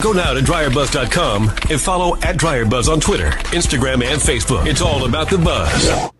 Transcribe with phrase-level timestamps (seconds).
[0.00, 4.66] Go now to dryerbuzz.com and follow at dryerbuzz on Twitter, Instagram, and Facebook.
[4.66, 6.10] It's all about the buzz.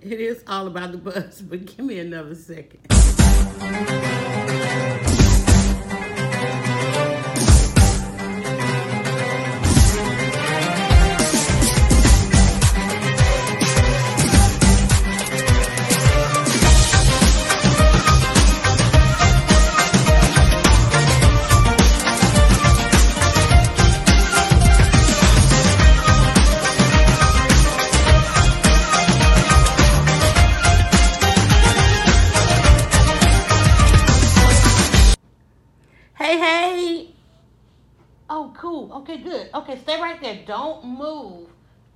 [0.00, 2.80] It is all about the buzz, but give me another second.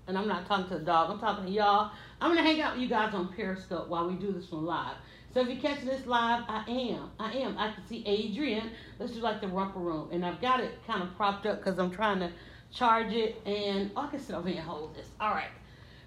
[0.07, 1.11] And I'm not talking to the dog.
[1.11, 1.93] I'm talking to y'all.
[2.21, 4.97] I'm gonna hang out with you guys on Periscope while we do this one live.
[5.33, 7.11] So if you're catching this live, I am.
[7.19, 7.57] I am.
[7.57, 8.71] I can see Adrian.
[8.99, 11.79] Let's do like the Romper Room, and I've got it kind of propped up because
[11.79, 12.31] I'm trying to
[12.73, 13.41] charge it.
[13.47, 15.09] And oh, I can sit over here and hold this.
[15.21, 15.51] All right.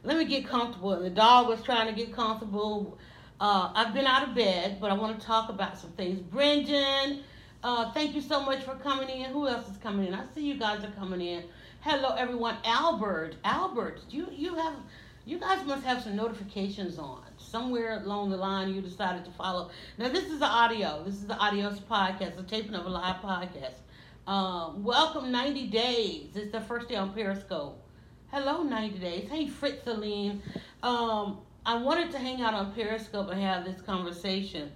[0.03, 0.99] Let me get comfortable.
[0.99, 2.99] The dog was trying to get comfortable.
[3.39, 6.19] Uh, I've been out of bed, but I want to talk about some things.
[6.19, 7.23] Brendan.
[7.63, 9.31] Uh, thank you so much for coming in.
[9.31, 10.13] Who else is coming in?
[10.13, 11.45] I see you guys are coming in.
[11.87, 12.57] Hello, everyone.
[12.65, 14.73] Albert, Albert, you you have
[15.23, 18.73] you guys must have some notifications on somewhere along the line.
[18.73, 19.69] You decided to follow.
[19.99, 21.03] Now this is the audio.
[21.05, 23.75] This is the audio podcast, the taping of a live podcast.
[24.25, 26.35] Um, welcome, 90 days.
[26.35, 27.79] It's the first day on Periscope.
[28.31, 29.29] Hello, 90 days.
[29.29, 30.41] Hey, Fritzaline.
[30.81, 34.71] Um, I wanted to hang out on Periscope and have this conversation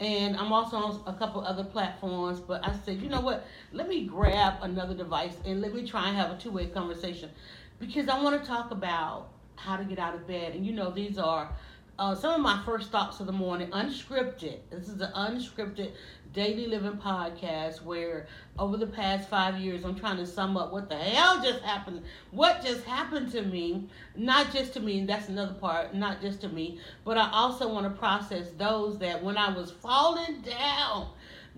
[0.00, 2.40] and I'm also on a couple other platforms.
[2.40, 3.46] But I said, you know what?
[3.72, 7.30] Let me grab another device and let me try and have a two way conversation
[7.78, 10.54] because I want to talk about how to get out of bed.
[10.54, 11.50] And you know, these are
[11.98, 14.58] uh, some of my first thoughts of the morning, unscripted.
[14.70, 15.92] This is an unscripted
[16.34, 18.26] daily living podcast where
[18.58, 22.02] over the past five years I'm trying to sum up what the hell just happened,
[22.32, 26.48] what just happened to me, not just to me, that's another part, not just to
[26.48, 31.10] me, but I also want to process those that when I was falling down,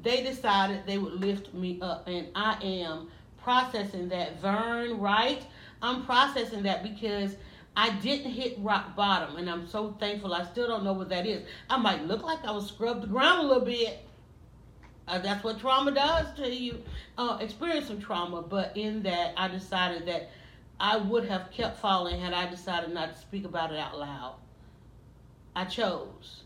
[0.03, 3.09] they decided they would lift me up, and I am
[3.43, 4.41] processing that.
[4.41, 5.43] Vern, right?
[5.81, 7.37] I'm processing that because
[7.77, 10.35] I didn't hit rock bottom, and I'm so thankful.
[10.35, 11.47] I still don't know what that is.
[11.71, 14.06] I might look like I was scrubbed the ground a little bit.
[15.09, 16.83] Uh, that's what trauma does to you.
[17.17, 20.31] Uh, experience some trauma, but in that, I decided that
[20.81, 24.37] I would have kept falling had I decided not to speak about it out loud.
[25.55, 26.43] I chose.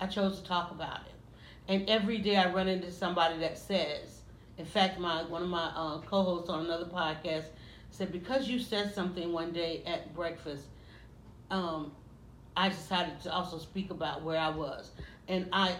[0.00, 1.14] I chose to talk about it.
[1.68, 4.22] And every day I run into somebody that says,
[4.58, 7.46] in fact, my one of my uh, co-hosts on another podcast
[7.90, 10.66] said, because you said something one day at breakfast,
[11.50, 11.92] um,
[12.56, 14.90] I decided to also speak about where I was.
[15.28, 15.74] And I,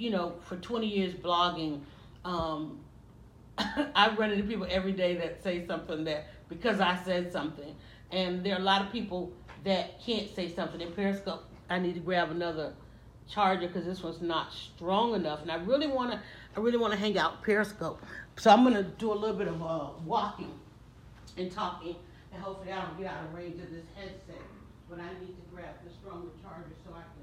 [0.00, 1.80] you know, for 20 years blogging,
[2.24, 2.80] um,
[3.58, 7.74] I run into people every day that say something that because I said something.
[8.10, 9.32] And there are a lot of people
[9.64, 11.44] that can't say something in Periscope.
[11.68, 12.72] I need to grab another
[13.28, 15.42] charger because this one's not strong enough.
[15.42, 16.20] And I really want to,
[16.56, 18.02] I really want to hang out Periscope.
[18.36, 20.52] So I'm gonna do a little bit of uh, walking
[21.36, 21.94] and talking,
[22.32, 24.42] and hopefully I don't get out of range of this headset.
[24.88, 27.22] But I need to grab the stronger charger so I can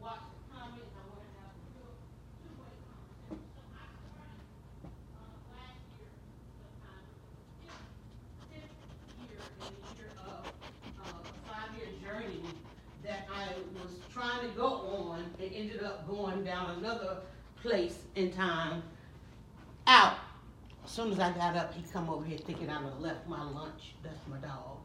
[0.00, 0.88] watch the comments.
[0.96, 1.92] I want to have a real
[2.40, 3.44] two-way conversation.
[3.52, 4.40] So I started
[5.12, 6.08] uh, last year,
[6.56, 7.04] sometime,
[8.48, 8.72] fifth
[9.20, 12.40] year in the year of uh, a five-year journey
[13.04, 17.18] that I was trying to go on and ended up going down another
[17.60, 18.82] place in time
[19.86, 20.16] out.
[20.84, 23.42] As soon as I got up, he come over here thinking I done left my
[23.42, 23.94] lunch.
[24.02, 24.78] That's my dog.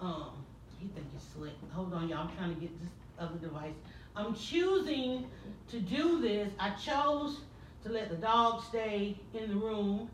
[0.00, 0.44] Um,
[0.78, 1.52] he think he's slick.
[1.72, 2.28] Hold on, y'all.
[2.28, 3.74] I'm trying to get this other device.
[4.14, 5.26] I'm choosing
[5.70, 6.50] to do this.
[6.58, 7.40] I chose
[7.84, 10.08] to let the dog stay in the room,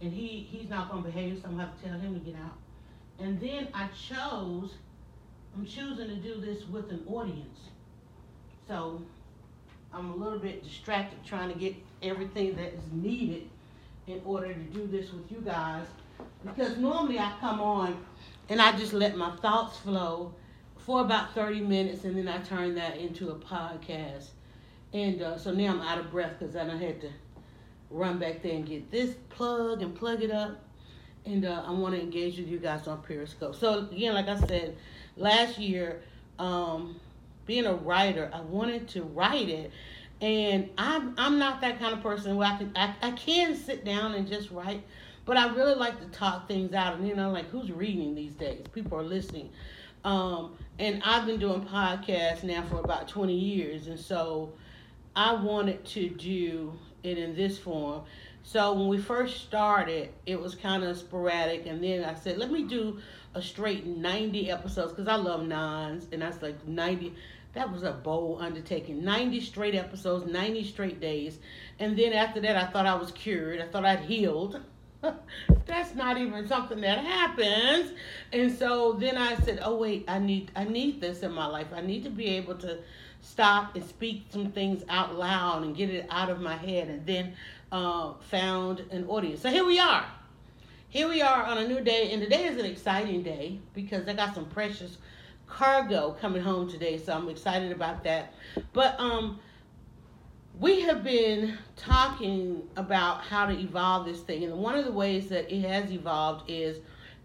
[0.00, 2.36] and he he's not gonna behave, so I'm gonna have to tell him to get
[2.36, 2.56] out.
[3.18, 4.74] And then I chose,
[5.56, 7.58] I'm choosing to do this with an audience.
[8.68, 9.00] So
[9.92, 13.48] I'm a little bit distracted trying to get everything that is needed
[14.06, 15.86] in order to do this with you guys.
[16.44, 17.96] Because normally I come on
[18.48, 20.34] and I just let my thoughts flow
[20.78, 24.28] for about 30 minutes and then I turn that into a podcast.
[24.92, 27.10] And uh, so now I'm out of breath because I done had to
[27.90, 30.62] run back there and get this plug and plug it up.
[31.24, 33.56] And uh, I want to engage with you guys on Periscope.
[33.56, 34.76] So again, like I said,
[35.16, 36.02] last year,
[36.38, 37.00] um,
[37.46, 39.70] being a writer, I wanted to write it.
[40.20, 43.84] And I'm I'm not that kind of person where I can I, I can sit
[43.84, 44.82] down and just write,
[45.26, 46.96] but I really like to talk things out.
[46.96, 48.64] And you know, like who's reading these days?
[48.72, 49.50] People are listening.
[50.04, 54.52] Um, and I've been doing podcasts now for about 20 years, and so
[55.16, 56.72] I wanted to do
[57.02, 58.02] it in this form.
[58.42, 62.52] So when we first started, it was kind of sporadic, and then I said, let
[62.52, 63.00] me do
[63.34, 67.12] a straight 90 episodes because I love nines, and that's like 90.
[67.56, 69.02] That was a bold undertaking.
[69.02, 71.38] 90 straight episodes, 90 straight days.
[71.78, 73.62] And then after that, I thought I was cured.
[73.62, 74.60] I thought I'd healed.
[75.64, 77.92] That's not even something that happens.
[78.30, 81.68] And so then I said, "Oh wait, I need I need this in my life.
[81.74, 82.80] I need to be able to
[83.22, 87.06] stop and speak some things out loud and get it out of my head." And
[87.06, 87.32] then
[87.72, 89.40] uh, found an audience.
[89.40, 90.04] So here we are.
[90.90, 94.12] Here we are on a new day, and today is an exciting day because I
[94.12, 94.98] got some precious
[95.46, 98.32] cargo coming home today, so I'm excited about that.
[98.72, 99.40] But um,
[100.58, 105.28] we have been talking about how to evolve this thing, and one of the ways
[105.28, 106.78] that it has evolved is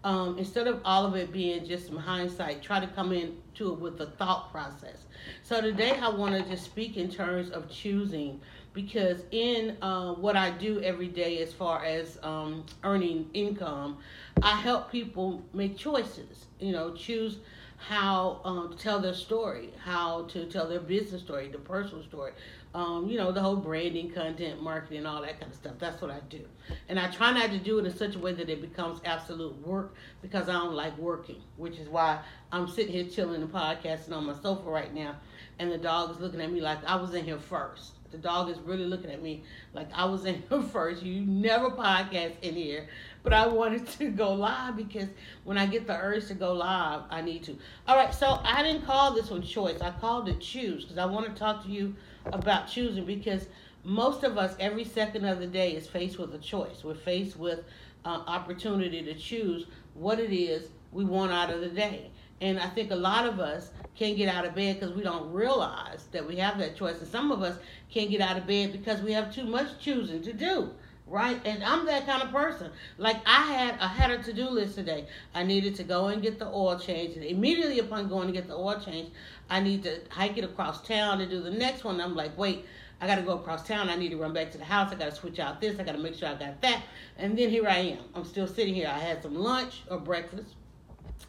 [0.04, 3.78] um, instead of all of it being just some hindsight, try to come into it
[3.78, 5.06] with a thought process.
[5.44, 8.40] So today I want to just speak in terms of choosing
[8.72, 13.98] because in uh, what I do every day as far as um, earning income,
[14.42, 16.46] I help people make choices.
[16.58, 17.38] You know, choose
[17.88, 22.32] how um, to tell their story, how to tell their business story, the personal story,
[22.74, 25.74] um, you know, the whole branding, content, marketing, all that kind of stuff.
[25.78, 26.40] That's what I do.
[26.88, 29.66] And I try not to do it in such a way that it becomes absolute
[29.66, 32.20] work because I don't like working, which is why
[32.50, 35.16] I'm sitting here chilling and podcasting on my sofa right now.
[35.58, 37.92] And the dog is looking at me like I was in here first.
[38.12, 39.42] The dog is really looking at me
[39.74, 41.02] like I was in here first.
[41.02, 42.88] You never podcast in here.
[43.22, 45.08] But I wanted to go live because
[45.44, 47.56] when I get the urge to go live, I need to.
[47.88, 49.80] All right, so I didn't call this one choice.
[49.80, 51.94] I called it choose because I want to talk to you
[52.26, 53.48] about choosing because
[53.84, 56.84] most of us every second of the day is faced with a choice.
[56.84, 57.60] We're faced with
[58.04, 62.10] uh, opportunity to choose what it is we want out of the day.
[62.42, 65.32] And I think a lot of us can't get out of bed because we don't
[65.32, 66.98] realize that we have that choice.
[66.98, 67.56] And some of us
[67.88, 70.70] can't get out of bed because we have too much choosing to do.
[71.06, 71.40] Right?
[71.44, 72.72] And I'm that kind of person.
[72.98, 75.06] Like I had I had a to-do list today.
[75.34, 77.16] I needed to go and get the oil change.
[77.16, 79.12] And immediately upon going to get the oil change,
[79.48, 82.00] I need to hike it across town to do the next one.
[82.00, 82.64] I'm like, wait,
[83.00, 83.88] I got to go across town.
[83.88, 84.90] I need to run back to the house.
[84.90, 85.78] I got to switch out this.
[85.78, 86.82] I got to make sure I got that.
[87.18, 88.04] And then here I am.
[88.16, 88.88] I'm still sitting here.
[88.88, 90.54] I had some lunch or breakfast.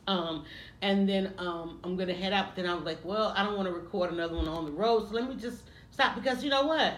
[0.07, 0.45] Um,
[0.81, 2.55] and then um, I'm gonna head out.
[2.55, 5.07] Then I was like, well, I don't want to record another one on the road,
[5.09, 6.93] so let me just stop because you know what?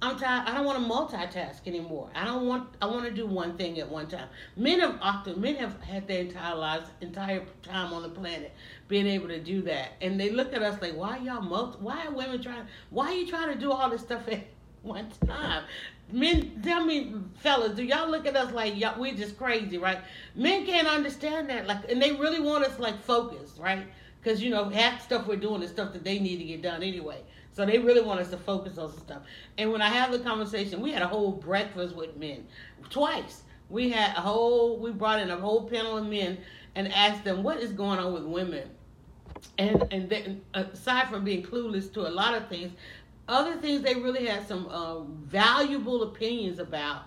[0.00, 0.48] I'm tired.
[0.48, 2.08] I don't want to multitask anymore.
[2.14, 2.68] I don't want.
[2.80, 4.28] I want to do one thing at one time.
[4.56, 8.52] Men have often men have had their entire lives, entire time on the planet,
[8.86, 11.78] being able to do that, and they look at us like, why y'all multi?
[11.80, 12.66] Why are women trying?
[12.90, 14.46] Why are you trying to do all this stuff at
[14.82, 15.64] one time?
[16.10, 19.98] Men, tell me, fellas, do y'all look at us like y'all, we just crazy, right?
[20.34, 23.86] Men can't understand that, like, and they really want us like focused, right?
[24.22, 26.62] Because you know half the stuff we're doing is stuff that they need to get
[26.62, 27.22] done anyway.
[27.52, 29.22] So they really want us to focus on some stuff.
[29.58, 32.46] And when I have the conversation, we had a whole breakfast with men
[32.88, 33.42] twice.
[33.68, 36.38] We had a whole, we brought in a whole panel of men
[36.74, 38.70] and asked them what is going on with women.
[39.56, 42.72] And and then uh, aside from being clueless to a lot of things,
[43.28, 47.02] other things they really had some uh, valuable opinions about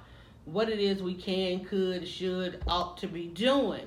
[0.46, 3.86] what it is we can, could, should, ought to be doing.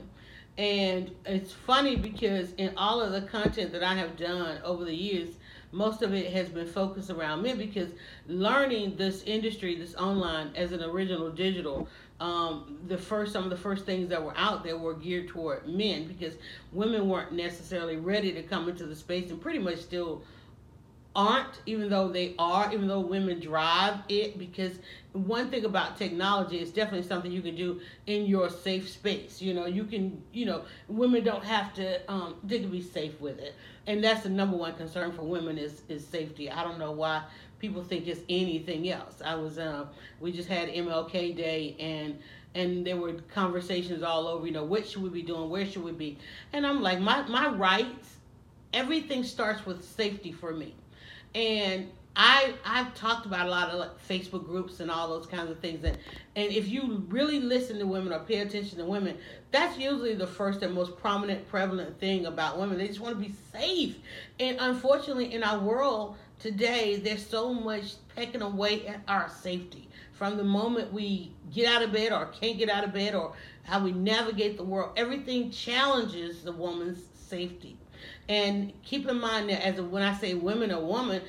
[0.56, 4.94] And it's funny because in all of the content that I have done over the
[4.94, 5.34] years,
[5.72, 7.90] most of it has been focused around men because
[8.28, 11.88] learning this industry, this online as an original digital,
[12.20, 15.66] um, the first some of the first things that were out there were geared toward
[15.66, 16.34] men because
[16.72, 20.22] women weren't necessarily ready to come into the space and pretty much still
[21.16, 24.78] aren't, even though they are, even though women drive it, because
[25.12, 29.40] one thing about technology is definitely something you can do in your safe space.
[29.40, 33.20] You know, you can, you know, women don't have to, um, they can be safe
[33.20, 33.54] with it.
[33.86, 36.50] And that's the number one concern for women is, is safety.
[36.50, 37.22] I don't know why
[37.60, 39.22] people think it's anything else.
[39.24, 39.88] I was, um,
[40.20, 42.18] we just had MLK Day and,
[42.56, 45.48] and there were conversations all over, you know, what should we be doing?
[45.48, 46.18] Where should we be?
[46.52, 48.16] And I'm like, my, my rights,
[48.72, 50.74] everything starts with safety for me
[51.34, 55.50] and I I've talked about a lot of like Facebook groups and all those kinds
[55.50, 55.98] of things and
[56.36, 59.18] and if you really listen to women or pay attention to women,
[59.50, 62.78] that's usually the first and most prominent prevalent thing about women.
[62.78, 63.96] They just want to be safe.
[64.38, 69.88] And unfortunately in our world today there's so much pecking away at our safety.
[70.12, 73.34] From the moment we get out of bed or can't get out of bed or
[73.64, 77.76] how we navigate the world, everything challenges the woman's safety.
[78.28, 81.22] And keep in mind that as a, when I say women or woman,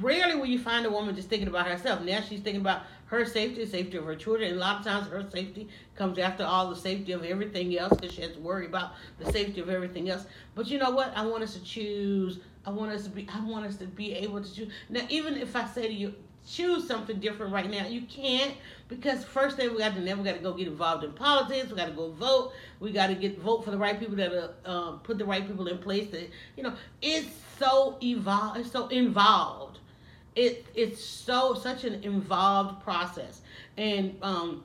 [0.00, 2.02] rarely will you find a woman just thinking about herself.
[2.02, 4.84] Now she's thinking about her safety, the safety of her children, and a lot of
[4.84, 8.40] times her safety comes after all the safety of everything else because she has to
[8.40, 10.26] worry about the safety of everything else.
[10.54, 11.12] But you know what?
[11.16, 12.38] I want us to choose.
[12.64, 13.28] I want us to be.
[13.32, 14.72] I want us to be able to choose.
[14.88, 16.14] Now, even if I say to you,
[16.46, 17.86] choose something different right now.
[17.86, 18.54] You can't
[18.88, 21.70] because first thing we got to never got to go get involved in politics.
[21.70, 22.52] We got to go vote.
[22.80, 25.68] We got to get vote for the right people that uh, put the right people
[25.68, 26.10] in place.
[26.10, 28.60] That you know, it's so evolved.
[28.60, 29.78] It's so involved.
[30.34, 33.42] It it's so such an involved process.
[33.76, 34.64] And um,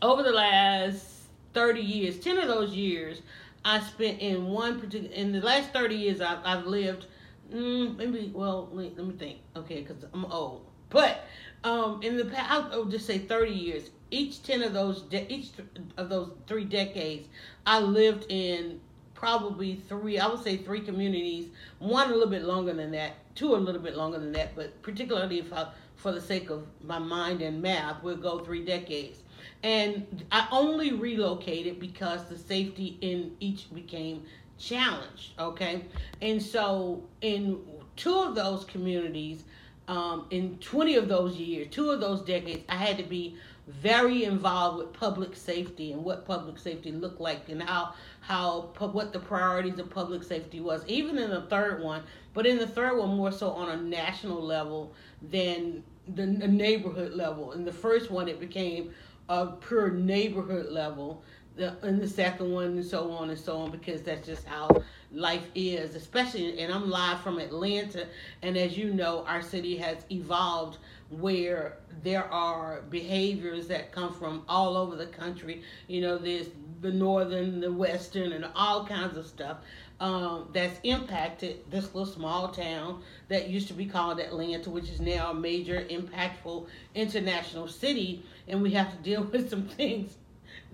[0.00, 1.06] over the last
[1.52, 3.22] thirty years, ten of those years,
[3.64, 5.14] I spent in one particular.
[5.14, 7.06] In the last thirty years, I've, I've lived.
[7.52, 9.38] Mm, maybe well, let, let me think.
[9.54, 10.71] Okay, because I'm old.
[10.92, 11.24] But
[11.64, 13.90] um, in the past, I'll just say 30 years.
[14.10, 15.50] Each 10 of those, de- each
[15.96, 17.28] of those three decades,
[17.66, 18.78] I lived in
[19.14, 21.48] probably three, I would say three communities.
[21.78, 24.82] One a little bit longer than that, two a little bit longer than that, but
[24.82, 29.20] particularly if I, for the sake of my mind and math, we'll go three decades.
[29.62, 34.24] And I only relocated because the safety in each became
[34.58, 35.84] challenged, okay?
[36.20, 37.60] And so in
[37.96, 39.44] two of those communities,
[39.88, 43.36] um, in 20 of those years, two of those decades, I had to be
[43.66, 49.12] very involved with public safety and what public safety looked like and how how what
[49.12, 50.84] the priorities of public safety was.
[50.86, 52.02] Even in the third one,
[52.34, 54.92] but in the third one more so on a national level
[55.30, 55.82] than
[56.14, 57.52] the neighborhood level.
[57.52, 58.92] In the first one, it became
[59.28, 61.22] a pure neighborhood level.
[61.56, 64.82] The, in the second one, and so on and so on, because that's just how
[65.12, 68.06] life is, especially, and I'm live from Atlanta,
[68.40, 70.78] and as you know, our city has evolved
[71.10, 75.62] where there are behaviors that come from all over the country.
[75.86, 76.48] You know, there's
[76.80, 79.58] the northern, the western, and all kinds of stuff
[80.00, 85.00] um, that's impacted this little small town that used to be called Atlanta, which is
[85.00, 90.16] now a major, impactful international city, and we have to deal with some things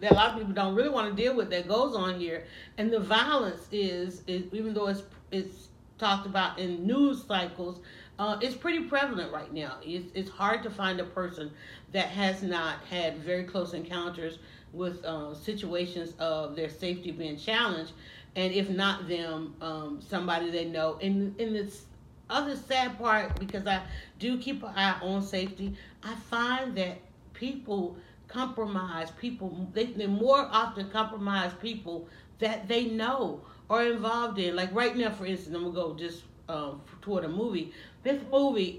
[0.01, 2.45] that a lot of people don't really want to deal with that goes on here.
[2.77, 7.81] And the violence is, is even though it's it's talked about in news cycles,
[8.19, 9.77] uh, it's pretty prevalent right now.
[9.83, 11.51] It's, it's hard to find a person
[11.93, 14.39] that has not had very close encounters
[14.73, 17.93] with uh, situations of their safety being challenged,
[18.37, 20.99] and if not them, um, somebody they know.
[21.01, 21.87] And in this
[22.31, 23.83] other sad part, because I
[24.19, 26.99] do keep an eye on safety, I find that
[27.33, 27.97] people
[28.29, 29.69] compromise people.
[29.73, 32.09] They, they more often compromise people
[32.39, 34.57] that they know are involved in.
[34.57, 37.73] Like right now, for instance, I'm gonna go just um, toward a movie.
[38.03, 38.79] This movie,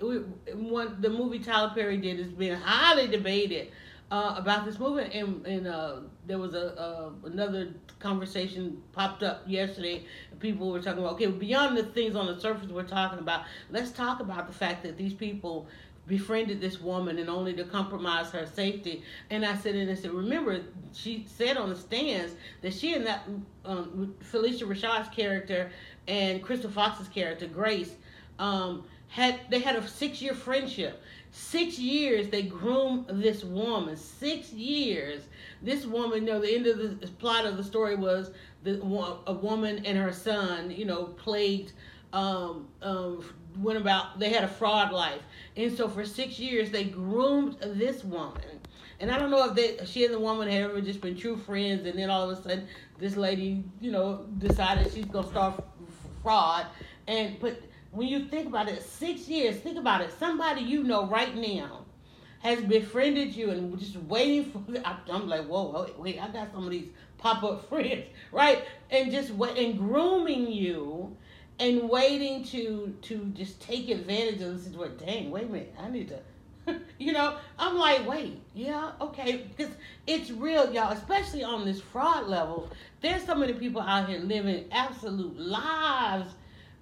[0.53, 3.69] one the movie Tyler Perry did, has been highly debated
[4.11, 9.43] uh, about this movie, and, and uh, there was a uh, another conversation popped up
[9.45, 10.05] yesterday.
[10.39, 13.91] People were talking about okay, beyond the things on the surface we're talking about, let's
[13.91, 15.67] talk about the fact that these people
[16.09, 19.03] befriended this woman and only to compromise her safety.
[19.29, 20.59] And I said, and I said, remember,
[20.91, 23.23] she said on the stands that she and that
[23.63, 25.71] um, Phylicia Rashad's character
[26.07, 27.93] and Crystal Fox's character Grace
[28.39, 31.01] um, had they had a six year friendship.
[31.31, 33.95] Six years they groomed this woman.
[33.95, 35.21] Six years.
[35.61, 38.31] This woman, you know, the end of the plot of the story was
[38.63, 38.81] the
[39.27, 41.73] a woman and her son, you know, plagued
[42.13, 43.23] um, um,
[43.57, 45.21] went about they had a fraud life.
[45.55, 48.59] And so for six years they groomed this woman.
[48.99, 51.37] And i don't know if they she and the woman had ever just been true
[51.37, 55.61] friends and then all of a sudden this lady you know decided she's gonna start
[56.21, 56.67] fraud.
[57.07, 60.11] And but when you think about it six years think about it.
[60.17, 61.85] Somebody you know right now
[62.41, 64.63] has befriended you and just waiting for
[65.11, 66.87] i'm like whoa wait, wait i got some of these
[67.17, 68.63] pop-up friends right?
[68.89, 71.15] And just wait and grooming you
[71.59, 74.97] and waiting to to just take advantage of the situation.
[74.97, 76.19] Dang, wait a minute, I need to.
[76.99, 79.73] you know, I'm like, wait, yeah, okay, because
[80.07, 80.91] it's real, y'all.
[80.91, 82.69] Especially on this fraud level,
[83.01, 86.31] there's so many people out here living absolute lives,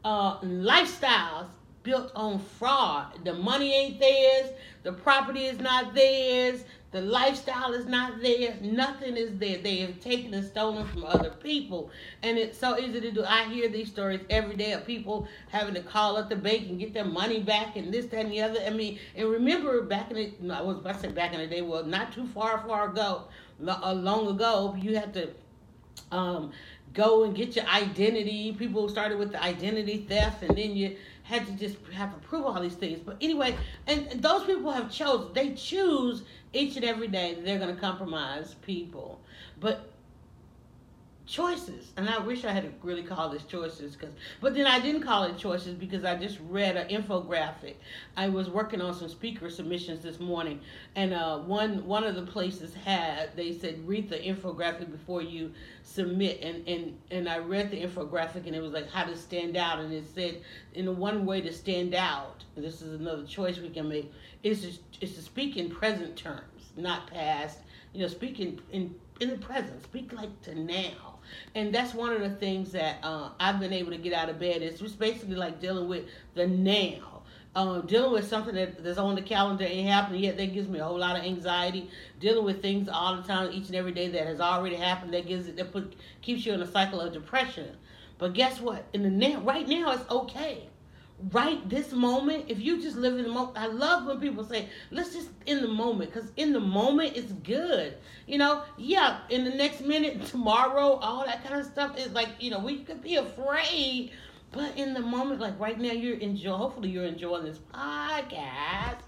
[0.04, 1.48] uh, lifestyles
[1.84, 3.24] built on fraud.
[3.24, 4.52] The money ain't theirs,
[4.84, 6.64] the property is not theirs,
[6.98, 8.56] the lifestyle is not there.
[8.60, 9.60] Nothing is there.
[9.60, 11.92] They have taken and stolen from other people.
[12.24, 13.24] And it's so easy to do.
[13.24, 16.80] I hear these stories every day of people having to call up the bank and
[16.80, 18.60] get their money back and this, that, and the other.
[18.66, 21.46] I mean, and remember back in the, I was about to say back in the
[21.46, 23.26] day, well, not too far, far ago,
[23.68, 25.30] uh, long ago, you had to
[26.12, 26.52] um,
[26.96, 28.54] go and get your identity.
[28.54, 32.46] People started with the identity theft and then you had to just have to prove
[32.46, 33.00] all these things.
[33.00, 36.24] But anyway, and those people have chosen, they choose
[36.58, 39.22] each and every day they're going to compromise people.
[39.60, 39.92] But
[41.28, 41.92] choices.
[41.98, 45.24] And i wish i had really called this choices because but then i didn't call
[45.24, 47.76] it choices because i just read an infographic.
[48.16, 50.62] I was working on some speaker submissions this morning
[50.96, 55.52] and uh, one one of the places had they said read the infographic before you
[55.84, 56.42] submit.
[56.42, 59.80] And and and i read the infographic and it was like how to stand out.
[59.80, 60.42] And it said
[60.74, 64.12] in one way to stand out this is another choice we can make
[64.44, 67.60] is to, is to speak in present terms not past.
[67.94, 69.84] You know speak in, in in the present.
[69.84, 71.07] Speak like to now
[71.56, 74.40] and that's one of the things that uh, I've been able to get out of
[74.40, 74.62] bed.
[74.62, 76.06] It's just basically like dealing with
[76.36, 77.22] the now.
[77.56, 80.78] Um, dealing with something that, that's on the calendar ain't happening yet, that gives me
[80.78, 81.90] a whole lot of anxiety.
[82.20, 85.26] Dealing with things all the time, each and every day that has already happened, that
[85.26, 87.76] gives it that put keeps you in a cycle of depression.
[88.20, 88.86] But guess what?
[88.94, 90.70] In the now, right now, it's okay
[91.32, 94.70] right this moment, if you just live in the moment, I love when people say,
[94.92, 97.98] let's just in the moment, because in the moment it's good.
[98.28, 102.30] You know, yeah, in the next minute, tomorrow, all that kind of stuff is like,
[102.40, 104.12] you know, we could be afraid,
[104.52, 109.02] but in the moment, like right now, you're enjoying, hopefully you're enjoying this podcast.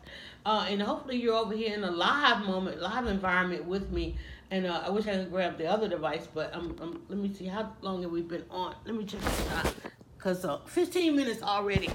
[0.45, 4.17] Uh, and hopefully you're over here in a live moment, live environment with me.
[4.51, 7.45] And uh, I wish I could grab the other device, but um, let me see
[7.45, 8.73] how long have we been on.
[8.85, 9.75] Let me check this out
[10.19, 11.89] because uh, 15 minutes already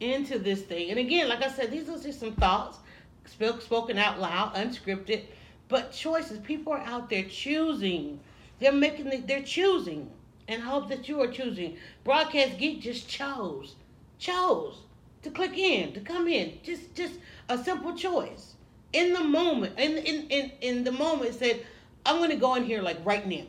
[0.00, 0.90] into this thing.
[0.90, 2.78] And again, like I said, these are just some thoughts
[3.24, 5.22] spoken out loud, unscripted,
[5.68, 6.38] but choices.
[6.40, 8.18] People are out there choosing.
[8.58, 10.10] They're making, the, they're choosing,
[10.48, 11.76] and hope that you are choosing.
[12.02, 13.76] Broadcast Geek just chose,
[14.18, 14.78] chose
[15.22, 16.58] to click in, to come in.
[16.64, 17.14] Just, just
[17.48, 18.54] a simple choice
[18.92, 19.78] in the moment.
[19.78, 21.64] In in in, in the moment, said,
[22.04, 23.44] I'm gonna go in here like right now.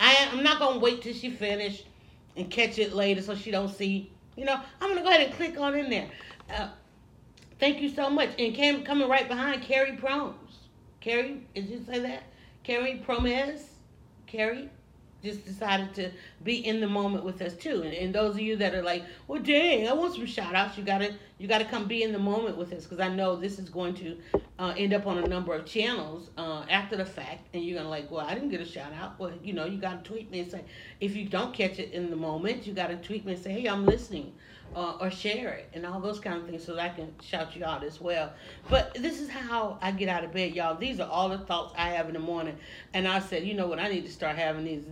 [0.00, 1.84] I, I'm not gonna wait till she finished
[2.36, 4.12] and catch it later so she don't see.
[4.36, 6.08] You know, I'm gonna go ahead and click on in there.
[6.50, 6.68] Uh,
[7.58, 8.30] thank you so much.
[8.38, 10.34] And came coming right behind Carrie Promes.
[11.00, 12.24] Carrie, did you say that?
[12.62, 13.60] Carrie Promes?
[14.26, 14.68] Carrie?
[15.26, 16.10] Just decided to
[16.44, 17.82] be in the moment with us too.
[17.82, 20.78] And, and those of you that are like, well, dang, I want some shout outs.
[20.78, 23.58] You gotta, you gotta come be in the moment with us because I know this
[23.58, 24.16] is going to
[24.58, 27.48] uh, end up on a number of channels uh, after the fact.
[27.52, 29.18] And you're gonna like, well, I didn't get a shout out.
[29.18, 30.64] Well, you know, you gotta tweet me and say,
[31.00, 33.68] if you don't catch it in the moment, you gotta tweet me and say, hey,
[33.68, 34.32] I'm listening.
[34.74, 37.54] Uh, or share it and all those kind of things so that I can shout
[37.54, 38.32] you out as well.
[38.68, 40.76] But this is how I get out of bed, y'all.
[40.76, 42.56] These are all the thoughts I have in the morning.
[42.92, 44.84] And I said, you know what, I need to start having these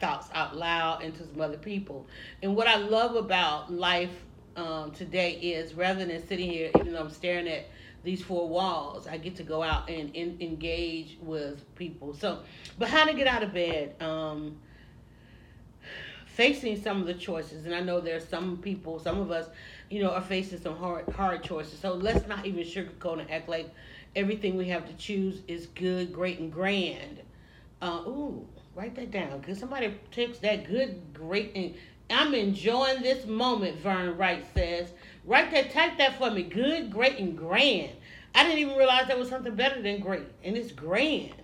[0.00, 2.06] thoughts out loud into some other people.
[2.42, 4.24] And what I love about life
[4.56, 7.66] um, today is rather than sitting here, even though I'm staring at
[8.02, 12.14] these four walls, I get to go out and, and engage with people.
[12.14, 12.40] So,
[12.78, 13.94] but how to get out of bed?
[14.02, 14.56] Um,
[16.26, 19.48] facing some of the choices, and I know there's some people, some of us,
[19.90, 21.78] you know, are facing some hard hard choices.
[21.78, 23.70] So let's not even sugarcoat and act like
[24.16, 27.20] everything we have to choose is good, great, and grand.
[27.82, 29.42] Uh, ooh, Write that down.
[29.42, 31.74] Cause somebody takes that good, great, and
[32.08, 33.78] I'm enjoying this moment.
[33.80, 34.92] Vern Wright says,
[35.24, 35.70] "Write that.
[35.70, 36.42] Type that for me.
[36.42, 37.92] Good, great, and grand."
[38.34, 41.34] I didn't even realize there was something better than great, and it's grand.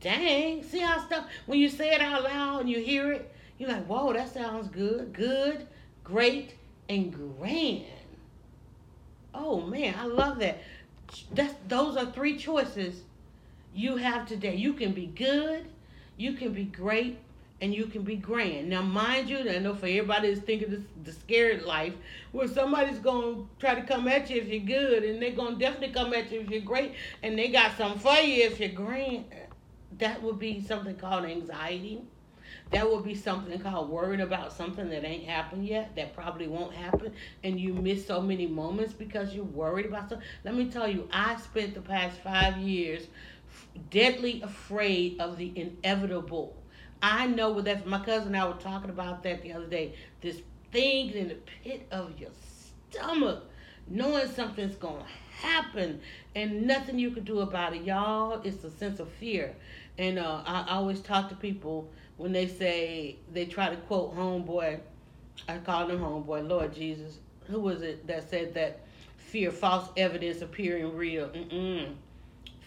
[0.00, 0.62] Dang!
[0.62, 3.86] See how stuff when you say it out loud and you hear it, you're like,
[3.86, 5.12] "Whoa, that sounds good.
[5.14, 5.66] Good,
[6.02, 6.56] great,
[6.88, 7.86] and grand."
[9.34, 10.62] Oh man, I love that.
[11.32, 13.02] That's those are three choices
[13.74, 14.54] you have today.
[14.54, 15.66] You can be good,
[16.16, 17.18] you can be great
[17.60, 18.68] and you can be grand.
[18.68, 21.94] Now, mind you, I know for everybody that's thinking this, the scared life,
[22.32, 25.94] where somebody's to try to come at you if you're good, and they're to definitely
[25.94, 29.24] come at you if you're great, and they got something for you if you're grand.
[29.98, 32.02] That would be something called anxiety.
[32.72, 36.74] That would be something called worrying about something that ain't happened yet, that probably won't
[36.74, 37.12] happen,
[37.44, 40.26] and you miss so many moments because you're worried about something.
[40.44, 43.06] Let me tell you, I spent the past five years
[43.90, 46.56] deadly afraid of the inevitable.
[47.02, 47.84] I know what that's.
[47.84, 49.94] My cousin and I were talking about that the other day.
[50.20, 50.40] This
[50.72, 52.30] thing in the pit of your
[52.90, 53.44] stomach,
[53.88, 55.04] knowing something's gonna
[55.38, 56.00] happen
[56.34, 58.40] and nothing you can do about it, y'all.
[58.42, 59.54] It's a sense of fear.
[59.98, 64.80] And uh, I always talk to people when they say they try to quote homeboy.
[65.48, 66.48] I call him homeboy.
[66.48, 68.80] Lord Jesus, who was it that said that
[69.18, 71.28] fear, false evidence appearing real?
[71.28, 71.94] Mm-mm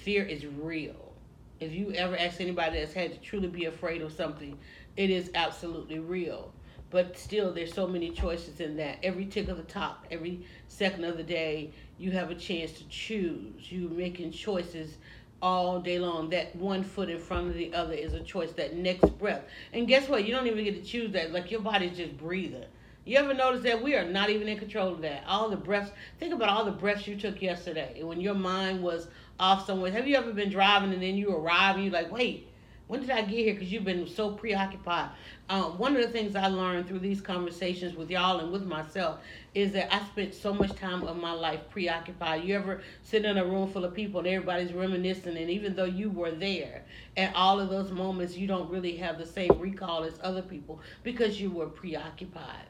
[0.08, 1.12] fear is real.
[1.60, 4.58] If you ever ask anybody that's had to truly be afraid of something,
[4.96, 6.54] it is absolutely real.
[6.92, 9.00] But still, there's so many choices in that.
[9.04, 12.88] Every tick of the top, every second of the day, you have a chance to
[12.88, 13.70] choose.
[13.70, 14.96] You're making choices
[15.42, 16.30] all day long.
[16.30, 18.54] That one foot in front of the other is a choice.
[18.54, 19.44] That next breath.
[19.74, 20.26] And guess what?
[20.26, 21.34] You don't even get to choose that.
[21.34, 22.64] Like your body's just breathing.
[23.08, 25.24] You ever notice that we are not even in control of that?
[25.28, 25.92] All the breaths.
[26.20, 29.08] Think about all the breaths you took yesterday when your mind was
[29.40, 29.92] off somewhere.
[29.92, 32.48] Have you ever been driving and then you arrive and you're like, wait,
[32.88, 33.54] when did I get here?
[33.54, 35.10] Because you've been so preoccupied.
[35.50, 39.20] Um, one of the things I learned through these conversations with y'all and with myself
[39.54, 42.46] is that I spent so much time of my life preoccupied.
[42.46, 45.86] You ever sit in a room full of people and everybody's reminiscing, and even though
[45.86, 46.84] you were there
[47.18, 50.80] at all of those moments, you don't really have the same recall as other people
[51.04, 52.68] because you were preoccupied.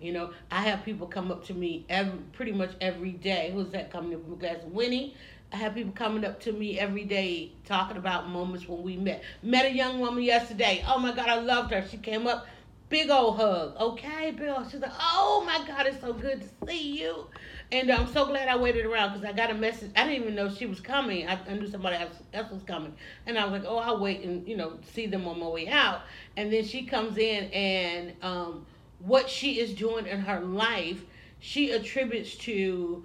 [0.00, 3.50] You know, I have people come up to me every pretty much every day.
[3.52, 4.40] Who's that coming up?
[4.40, 5.14] That's Winnie.
[5.52, 9.22] I have people coming up to me every day talking about moments when we met.
[9.42, 10.84] Met a young woman yesterday.
[10.86, 11.84] Oh my God, I loved her.
[11.88, 12.46] She came up,
[12.88, 13.74] big old hug.
[13.76, 14.64] Okay, Bill.
[14.70, 17.26] She's like, oh my God, it's so good to see you.
[17.72, 19.90] And I'm so glad I waited around because I got a message.
[19.96, 21.26] I didn't even know she was coming.
[21.28, 22.94] I, I knew somebody else, was coming.
[23.26, 25.66] And I was like, oh, I'll wait and, you know, see them on my way
[25.66, 26.02] out.
[26.36, 28.66] And then she comes in and um,
[29.00, 31.04] what she is doing in her life,
[31.40, 33.04] she attributes to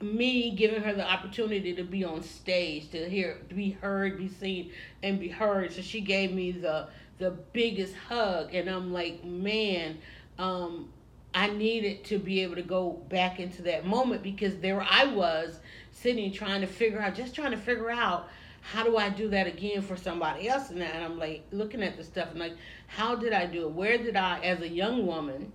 [0.00, 4.70] me giving her the opportunity to be on stage, to hear, be heard, be seen,
[5.02, 5.72] and be heard.
[5.72, 9.98] So she gave me the the biggest hug, and I'm like, man,
[10.38, 10.88] um,
[11.34, 15.58] I needed to be able to go back into that moment because there I was
[15.90, 18.28] sitting trying to figure out, just trying to figure out
[18.60, 21.96] how do I do that again for somebody else, and, and I'm like looking at
[21.96, 22.56] the stuff and like,
[22.86, 23.72] how did I do it?
[23.72, 25.52] Where did I, as a young woman?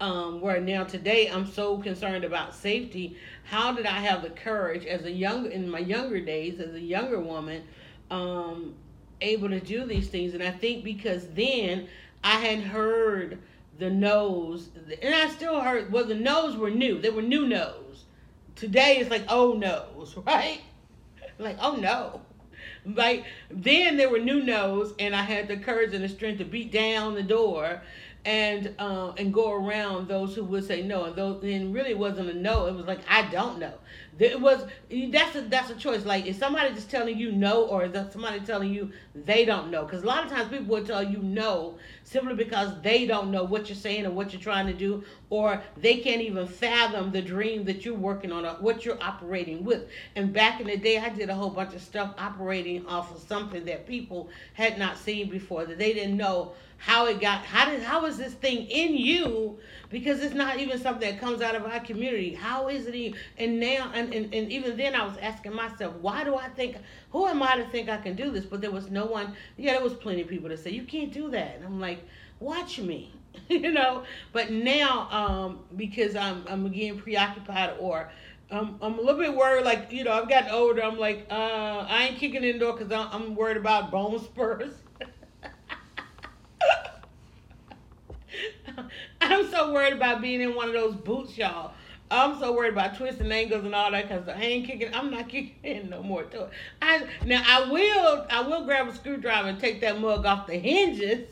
[0.00, 3.16] Um, where now today I'm so concerned about safety.
[3.44, 6.80] How did I have the courage as a young in my younger days as a
[6.80, 7.62] younger woman,
[8.10, 8.74] um,
[9.20, 10.34] able to do these things?
[10.34, 11.88] And I think because then
[12.22, 13.38] I had heard
[13.78, 14.70] the no's,
[15.02, 17.00] and I still heard well the no's were new.
[17.00, 18.04] They were new no's.
[18.54, 20.60] Today it's like oh no's, right?
[21.38, 22.20] Like oh no.
[22.84, 26.44] Like then there were new no's, and I had the courage and the strength to
[26.44, 27.80] beat down the door
[28.26, 32.28] and uh, and go around those who would say no, and those and really wasn't
[32.28, 32.66] a no.
[32.66, 33.72] It was like I don't know.
[34.18, 34.66] It was
[35.12, 36.04] that's a that's a choice.
[36.04, 39.84] Like is somebody just telling you no, or is somebody telling you they don't know?
[39.84, 43.42] Because a lot of times people will tell you no simply because they don't know
[43.42, 47.20] what you're saying or what you're trying to do, or they can't even fathom the
[47.20, 49.88] dream that you're working on, or what you're operating with.
[50.14, 53.20] And back in the day, I did a whole bunch of stuff operating off of
[53.20, 57.68] something that people had not seen before that they didn't know how it got how
[57.68, 61.54] did how is this thing in you because it's not even something that comes out
[61.54, 65.04] of our community how is it in, and now and, and, and even then i
[65.04, 66.76] was asking myself why do i think
[67.16, 69.72] who am i to think i can do this but there was no one yeah
[69.72, 72.04] there was plenty of people that say you can't do that and i'm like
[72.40, 73.10] watch me
[73.48, 78.10] you know but now um because i'm i'm again preoccupied or
[78.48, 80.80] um, I'm a little bit worried, like, you know, I've gotten older.
[80.80, 84.22] I'm like, uh, I ain't kicking in the door because I'm, I'm worried about bone
[84.22, 84.72] spurs.
[89.20, 91.72] I'm so worried about being in one of those boots, y'all.
[92.10, 94.94] I'm so worried about twisting ankles and all that because I ain't kicking.
[94.94, 96.50] I'm not kicking in no more to it.
[96.80, 100.58] I now I will I will grab a screwdriver and take that mug off the
[100.58, 101.26] hinges,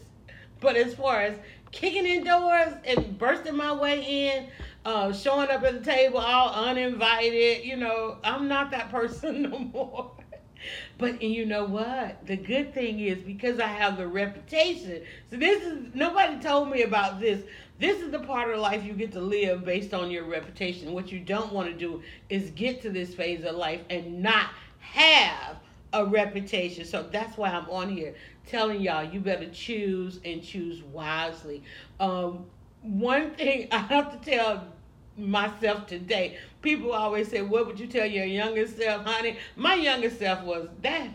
[0.60, 1.38] but as far as
[1.70, 4.48] kicking indoors and bursting my way in,
[4.84, 9.58] uh, showing up at the table all uninvited, you know, I'm not that person no
[9.58, 10.10] more.
[10.98, 12.26] But and you know what?
[12.26, 15.02] The good thing is because I have the reputation.
[15.30, 17.42] So this is nobody told me about this.
[17.78, 20.92] This is the part of life you get to live based on your reputation.
[20.92, 24.50] What you don't want to do is get to this phase of life and not
[24.80, 25.56] have
[25.92, 26.84] a reputation.
[26.84, 28.14] So that's why I'm on here
[28.46, 31.62] telling y'all you better choose and choose wisely.
[32.00, 32.46] Um,
[32.82, 34.66] one thing I have to tell
[35.16, 36.38] myself today.
[36.64, 39.36] People always say, What would you tell your younger self, honey?
[39.56, 41.08] My younger self was that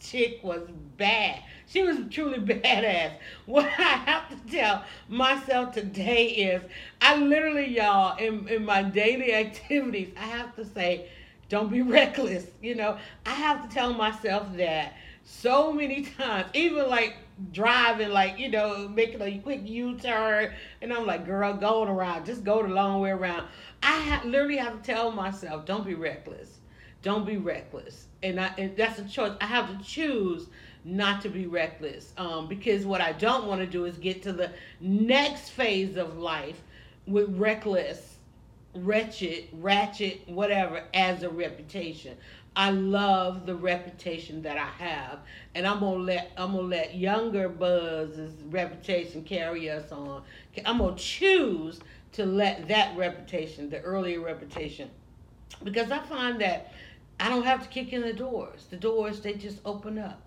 [0.00, 0.62] chick was
[0.96, 1.42] bad.
[1.66, 3.14] She was truly badass.
[3.46, 6.62] What I have to tell myself today is
[7.00, 11.08] I literally, y'all, in, in my daily activities, I have to say,
[11.48, 12.46] don't be reckless.
[12.62, 17.16] You know, I have to tell myself that so many times, even like
[17.52, 20.52] driving, like, you know, making a quick U turn.
[20.80, 23.48] And I'm like, girl, going around, just go the long way around.
[23.82, 26.58] I ha- literally have to tell myself, don't be reckless.
[27.02, 28.06] Don't be reckless.
[28.22, 29.32] And, I, and that's a choice.
[29.40, 30.48] I have to choose
[30.84, 34.32] not to be reckless um, because what I don't want to do is get to
[34.32, 36.60] the next phase of life
[37.06, 38.16] with reckless,
[38.74, 42.16] wretched, ratchet, whatever, as a reputation.
[42.54, 45.20] I love the reputation that I have,
[45.54, 50.22] and I'm gonna let I'm gonna let younger Buzz's reputation carry us on.
[50.66, 51.80] I'm gonna choose
[52.12, 54.90] to let that reputation, the earlier reputation,
[55.64, 56.72] because I find that
[57.18, 58.66] I don't have to kick in the doors.
[58.68, 60.20] The doors they just open up.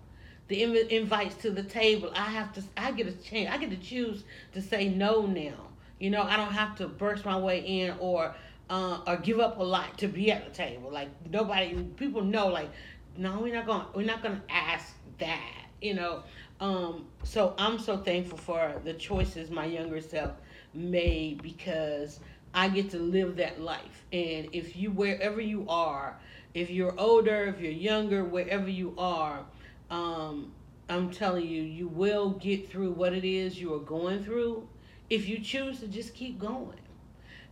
[0.48, 2.62] The inv- invites to the table, I have to.
[2.76, 3.50] I get a chance.
[3.54, 5.68] I get to choose to say no now.
[6.00, 8.34] You know, I don't have to burst my way in or
[8.70, 10.90] uh, or give up a lot to be at the table.
[10.90, 12.48] Like nobody, people know.
[12.48, 12.70] Like,
[13.16, 13.86] no, we're not going.
[13.94, 15.66] We're not going to ask that.
[15.80, 16.22] you know.
[16.60, 20.32] Um, so I'm so thankful for the choices my younger self
[20.74, 22.20] made because
[22.54, 24.04] I get to live that life.
[24.12, 26.18] And if you, wherever you are,
[26.54, 29.44] if you're older, if you're younger, wherever you are,
[29.90, 30.52] um,
[30.88, 34.68] I'm telling you, you will get through what it is you are going through
[35.10, 36.78] if you choose to just keep going.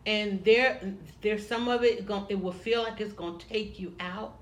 [0.07, 0.81] And there,
[1.23, 2.07] there's some of it.
[2.29, 4.37] It will feel like it's gonna take you out,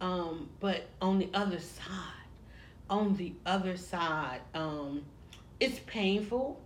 [0.00, 2.26] um, but on the other side,
[2.88, 5.02] on the other side, um,
[5.58, 6.60] it's painful,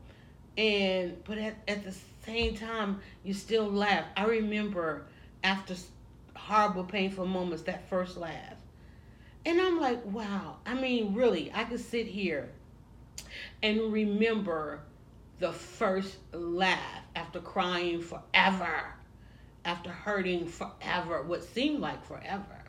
[0.59, 1.95] and but at, at the
[2.25, 4.05] same time, you still laugh.
[4.17, 5.07] I remember
[5.43, 5.75] after
[6.35, 8.55] horrible, painful moments, that first laugh.
[9.45, 10.57] And I'm like, wow.
[10.67, 12.49] I mean, really, I could sit here
[13.63, 14.81] and remember
[15.39, 18.95] the first laugh after crying forever,
[19.65, 22.63] after hurting forever, what seemed like forever.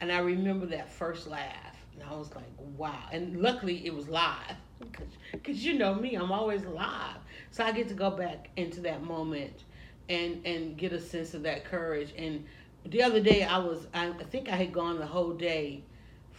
[0.00, 1.86] And I remember that first laugh.
[1.94, 2.44] And I was like,
[2.76, 3.04] wow.
[3.10, 4.56] And luckily it was live.
[5.32, 7.16] Because you know me, I'm always live.
[7.50, 9.64] So I get to go back into that moment
[10.10, 12.12] and, and get a sense of that courage.
[12.18, 12.44] And
[12.84, 15.82] the other day I was, I, think I had gone the whole day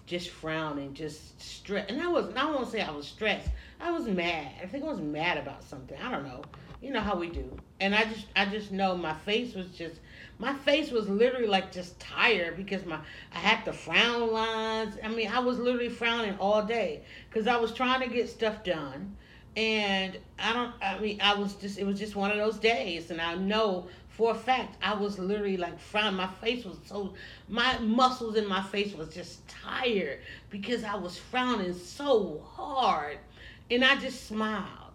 [0.05, 1.89] just frowning, just stressed.
[1.89, 3.49] And I was, I won't say I was stressed.
[3.79, 4.51] I was mad.
[4.61, 5.97] I think I was mad about something.
[5.99, 6.43] I don't know.
[6.81, 7.49] You know how we do.
[7.79, 9.99] And I just, I just know my face was just,
[10.39, 12.99] my face was literally like just tired because my,
[13.33, 14.95] I had the frown lines.
[15.03, 18.63] I mean, I was literally frowning all day because I was trying to get stuff
[18.63, 19.15] done.
[19.55, 23.09] And I don't, I mean, I was just, it was just one of those days.
[23.09, 26.17] And I know for a fact, I was literally like frowning.
[26.17, 27.13] My face was so,
[27.47, 30.19] my muscles in my face was just tired
[30.51, 33.17] because I was frowning so hard.
[33.71, 34.86] And I just smiled.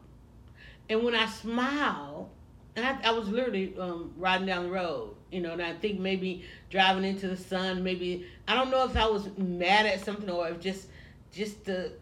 [0.93, 2.31] And when I smiled,
[2.77, 5.99] and I, I was literally um, riding down the road, you know, and I think
[5.99, 10.31] maybe driving into the sun, maybe, I don't know if I was mad at something
[10.31, 10.89] or if just,
[11.33, 11.93] just the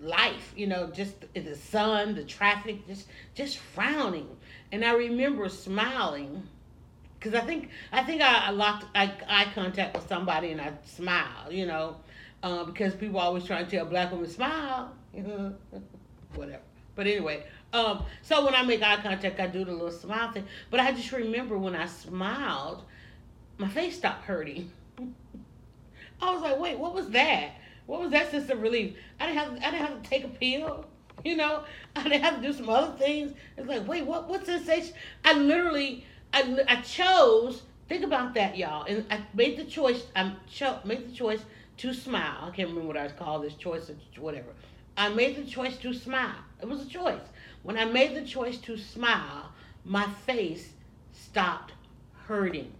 [0.00, 4.28] life, you know, just the sun, the traffic, just, just frowning
[4.72, 6.46] and I remember smiling
[7.18, 11.66] because I think I think I, locked eye, contact with somebody and I smiled, you
[11.66, 11.96] know,
[12.42, 15.54] uh, because people always try to tell black women smile, you know
[16.34, 16.62] whatever.
[16.94, 20.44] But anyway, um, so when I make eye contact, I do the little smile thing.
[20.70, 22.84] But I just remember when I smiled,
[23.58, 24.70] my face stopped hurting.
[26.22, 27.52] I was like, wait, what was that?
[27.86, 28.96] What was that sense of relief?
[29.20, 30.84] I didn't have I didn't have to take a pill.
[31.24, 31.64] You know,
[31.96, 33.32] I didn't have to do some other things.
[33.56, 34.28] It's like, wait, what?
[34.28, 34.94] What sensation?
[35.24, 37.62] I literally, I, I chose.
[37.88, 38.84] Think about that, y'all.
[38.84, 40.06] And I made the choice.
[40.14, 41.40] I cho- made the choice
[41.78, 42.36] to smile.
[42.42, 44.50] I can't remember what I was called this choice or whatever.
[44.96, 46.36] I made the choice to smile.
[46.62, 47.20] It was a choice.
[47.68, 49.52] When I made the choice to smile,
[49.84, 50.70] my face
[51.12, 51.74] stopped
[52.26, 52.72] hurting.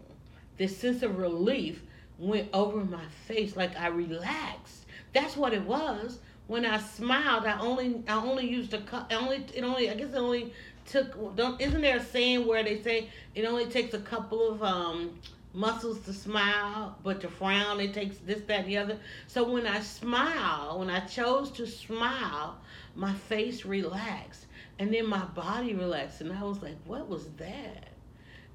[0.57, 1.83] This sense of relief
[2.18, 4.87] went over my face like I relaxed.
[5.12, 9.12] That's what it was when I smiled, I only I only used a cup.
[9.12, 10.55] Only it only I guess it only
[10.87, 11.37] took.
[11.37, 15.18] Don't isn't there a saying where they say it only takes a couple of um
[15.53, 18.98] muscles to smile, but to frown it takes this, that, and the other.
[19.27, 22.57] So when I smile, when I chose to smile,
[22.94, 24.46] my face relaxed,
[24.78, 27.88] and then my body relaxed, and I was like, "What was that?"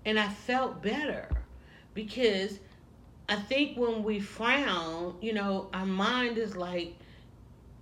[0.06, 1.30] And I felt better
[1.94, 2.60] because
[3.30, 6.96] I think when we frown, you know, our mind is like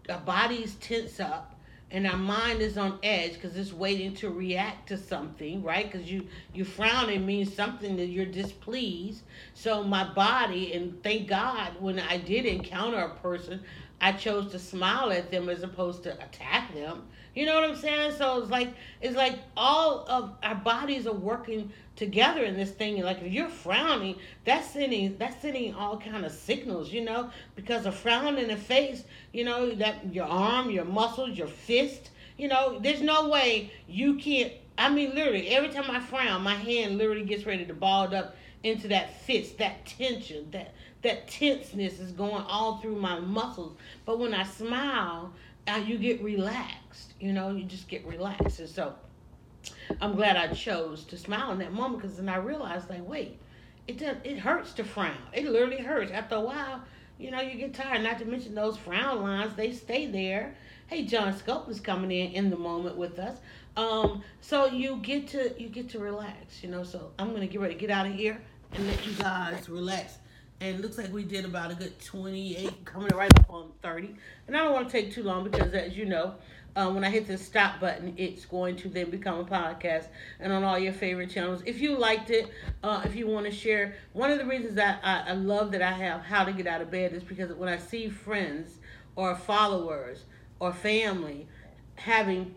[0.09, 1.55] our bodies tense up
[1.89, 5.91] and our mind is on edge because it's waiting to react to something right?
[5.91, 9.23] Because you you frowning means something that you're displeased.
[9.53, 13.61] So my body and thank god when i did encounter a person
[13.99, 17.03] i chose to smile at them as opposed to attack them
[17.35, 18.69] you know what i'm saying so it's like
[19.01, 22.99] it's like all of our bodies are working together in this thing.
[23.01, 27.85] Like if you're frowning, that's sending that's sending all kind of signals, you know, because
[27.85, 32.47] a frown in the face, you know, that your arm, your muscles, your fist, you
[32.47, 34.51] know, there's no way you can't.
[34.79, 38.35] I mean, literally, every time I frown, my hand literally gets ready to balled up
[38.63, 43.77] into that fist, that tension, that that tenseness is going all through my muscles.
[44.05, 45.33] But when I smile,
[45.67, 46.80] uh, you get relaxed.
[47.21, 48.95] You know, you just get relaxed, and so
[50.01, 53.37] I'm glad I chose to smile in that moment because then I realized, like, wait,
[53.87, 55.17] it does, it hurts to frown.
[55.31, 56.11] It literally hurts.
[56.11, 56.81] After a while,
[57.19, 58.03] you know, you get tired.
[58.03, 60.55] Not to mention those frown lines, they stay there.
[60.87, 63.37] Hey, John Scope is coming in in the moment with us.
[63.77, 66.83] Um, so you get to you get to relax, you know.
[66.83, 68.41] So I'm gonna get ready to get out of here
[68.73, 70.17] and let you guys relax.
[70.59, 74.15] And it looks like we did about a good 28, coming right up on 30.
[74.45, 76.35] And I don't want to take too long because, as you know,
[76.75, 80.07] um, when I hit the stop button, it's going to then become a podcast
[80.39, 81.61] and on all your favorite channels.
[81.65, 82.49] If you liked it,
[82.83, 85.81] uh, if you want to share, one of the reasons that I, I love that
[85.81, 88.77] I have How to Get Out of Bed is because when I see friends
[89.15, 90.23] or followers
[90.59, 91.47] or family
[91.95, 92.55] having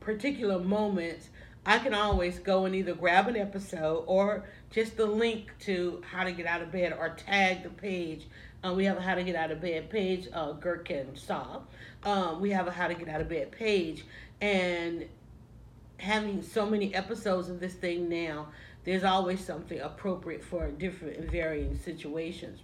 [0.00, 1.28] particular moments,
[1.64, 6.24] I can always go and either grab an episode or just the link to how
[6.24, 8.26] to get out of bed or tag the page.
[8.64, 11.60] Uh, we have a how to get out of bed page, uh, Gherkin saw.
[12.04, 14.04] Um, we have a how to get out of bed page.
[14.40, 15.06] And
[15.98, 18.48] having so many episodes of this thing now,
[18.84, 22.60] there's always something appropriate for different and varying situations.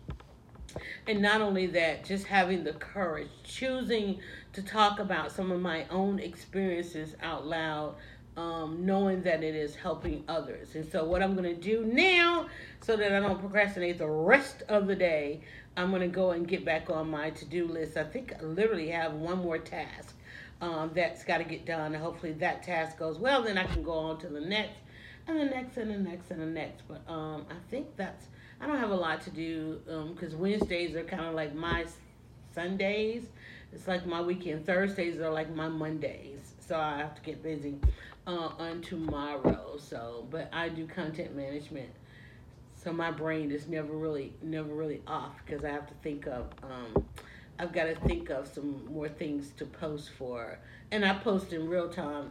[1.07, 4.21] And not only that, just having the courage, choosing
[4.53, 7.95] to talk about some of my own experiences out loud,
[8.37, 10.75] um, knowing that it is helping others.
[10.75, 12.47] And so, what I'm going to do now,
[12.81, 15.41] so that I don't procrastinate the rest of the day,
[15.79, 17.97] I'm going to go and get back on my to do list.
[17.97, 20.17] I think I literally have one more task
[20.61, 21.95] um, that's got to get done.
[21.95, 23.45] Hopefully, that task goes well.
[23.45, 24.81] Then I can go on to the next,
[25.29, 26.83] and the next, and the next, and the next.
[26.89, 28.27] But um, I think that's
[28.61, 29.81] I don't have a lot to do
[30.15, 31.87] because um, Wednesdays are kind of like my
[32.53, 33.23] Sundays.
[33.73, 34.67] It's like my weekend.
[34.67, 36.55] Thursdays are like my Mondays.
[36.59, 37.77] So I have to get busy
[38.27, 39.77] uh, on tomorrow.
[39.79, 41.91] So, but I do content management.
[42.83, 46.47] So my brain is never really, never really off because I have to think of,
[46.63, 47.05] um,
[47.59, 50.61] I've got to think of some more things to post for.
[50.93, 52.31] And I post in real time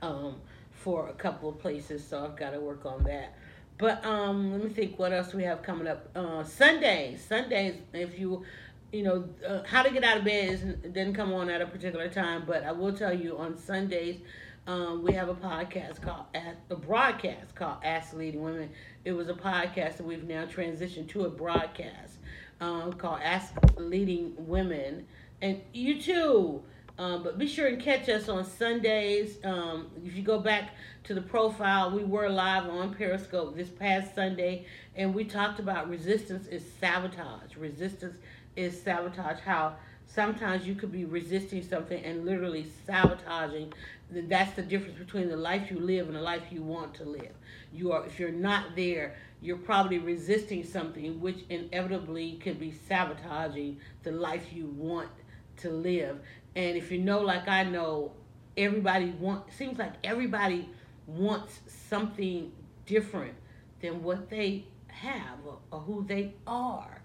[0.00, 0.36] um,
[0.70, 2.06] for a couple of places.
[2.06, 3.34] So I've got to work on that.
[3.78, 6.08] But um, let me think what else we have coming up.
[6.14, 7.74] Uh, Sundays, Sundays.
[7.92, 8.44] If you,
[8.92, 11.66] you know, uh, how to get out of bed is, didn't come on at a
[11.66, 14.20] particular time, but I will tell you on Sundays.
[14.68, 16.26] Um, we have a podcast called
[16.68, 18.68] a broadcast called Ask Leading Women.
[19.02, 22.18] It was a podcast that we've now transitioned to a broadcast
[22.60, 25.06] um, called Ask Leading Women,
[25.40, 26.62] and you too
[26.98, 29.38] um, but be sure and catch us on Sundays.
[29.42, 30.70] Um, if you go back
[31.04, 35.88] to the profile, we were live on Periscope this past Sunday, and we talked about
[35.88, 37.56] resistance is sabotage.
[37.56, 38.16] Resistance
[38.54, 39.38] is sabotage.
[39.38, 39.76] How
[40.08, 43.72] sometimes you could be resisting something and literally sabotaging.
[44.10, 47.32] That's the difference between the life you live and the life you want to live.
[47.72, 53.78] You are, if you're not there, you're probably resisting something which inevitably could be sabotaging
[54.02, 55.10] the life you want
[55.58, 56.18] to live.
[56.56, 58.12] And if you know, like I know,
[58.56, 60.68] everybody want seems like everybody
[61.06, 62.50] wants something
[62.86, 63.34] different
[63.80, 66.97] than what they have or, or who they are,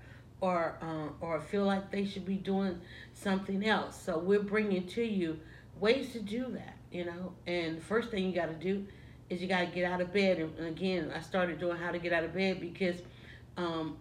[0.44, 2.80] or uh, or feel like they should be doing
[3.14, 4.02] something else.
[4.02, 5.40] So we're bringing to you
[5.80, 7.34] ways to do that, you know.
[7.48, 8.86] And first thing you got to do
[9.30, 10.40] is you got to get out of bed.
[10.40, 12.98] And again, I started doing how to get out of bed because
[13.56, 13.96] um,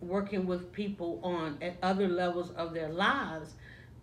[0.00, 3.54] working with people on at other levels of their lives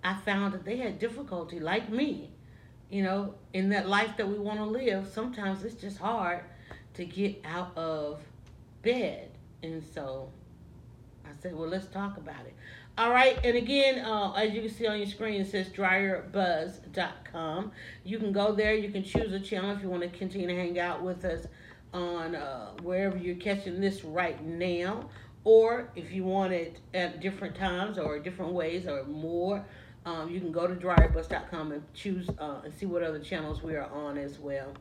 [0.04, 2.32] I found that they had difficulty, like me,
[2.90, 5.08] you know, in that life that we want to live.
[5.08, 6.44] Sometimes it's just hard
[6.96, 8.22] to get out of
[8.82, 9.30] bed.
[9.62, 10.32] And so
[11.32, 12.54] I said, well, let's talk about it.
[12.98, 17.72] All right, and again, uh, as you can see on your screen, it says dryerbuzz.com.
[18.04, 18.76] You can go there.
[18.76, 21.48] You can choose a channel if you want to continue to hang out with us
[21.94, 25.10] on uh, wherever you're catching this right now,
[25.44, 29.66] or if you want it at different times or different ways or more
[30.06, 33.76] um, you can go to dryerbuzz.com and choose uh, and see what other channels we
[33.76, 34.74] are on as well.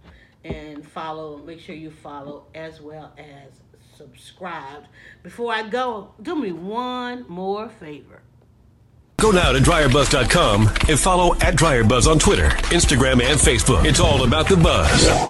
[0.44, 3.60] And follow, make sure you follow as well as
[4.00, 4.84] subscribe.
[5.22, 8.22] Before I go, do me one more favor.
[9.18, 13.84] Go now to dryerbuzz.com and follow at dryerbuzz on Twitter, Instagram, and Facebook.
[13.84, 15.29] It's all about the buzz.